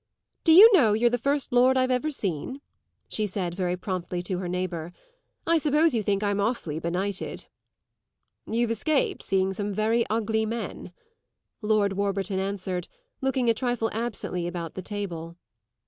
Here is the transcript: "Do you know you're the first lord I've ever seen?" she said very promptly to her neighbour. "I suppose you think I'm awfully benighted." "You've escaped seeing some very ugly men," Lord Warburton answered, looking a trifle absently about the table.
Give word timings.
"Do 0.43 0.51
you 0.51 0.67
know 0.73 0.93
you're 0.93 1.11
the 1.11 1.19
first 1.19 1.53
lord 1.53 1.77
I've 1.77 1.91
ever 1.91 2.09
seen?" 2.09 2.59
she 3.07 3.27
said 3.27 3.53
very 3.53 3.77
promptly 3.77 4.23
to 4.23 4.39
her 4.39 4.47
neighbour. 4.47 4.93
"I 5.45 5.59
suppose 5.59 5.93
you 5.93 6.01
think 6.01 6.23
I'm 6.23 6.39
awfully 6.39 6.79
benighted." 6.79 7.45
"You've 8.47 8.71
escaped 8.71 9.21
seeing 9.21 9.53
some 9.53 9.71
very 9.71 10.03
ugly 10.09 10.43
men," 10.47 10.91
Lord 11.61 11.93
Warburton 11.93 12.39
answered, 12.39 12.87
looking 13.21 13.47
a 13.47 13.53
trifle 13.53 13.91
absently 13.93 14.47
about 14.47 14.73
the 14.73 14.81
table. 14.81 15.35